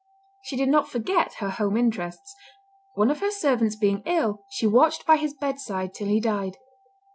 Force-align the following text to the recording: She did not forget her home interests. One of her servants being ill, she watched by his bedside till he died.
She 0.41 0.55
did 0.55 0.69
not 0.69 0.89
forget 0.89 1.35
her 1.35 1.51
home 1.51 1.77
interests. 1.77 2.35
One 2.95 3.11
of 3.11 3.19
her 3.19 3.29
servants 3.29 3.75
being 3.75 4.01
ill, 4.07 4.43
she 4.49 4.65
watched 4.65 5.05
by 5.05 5.17
his 5.17 5.35
bedside 5.35 5.93
till 5.93 6.07
he 6.07 6.19
died. 6.19 6.57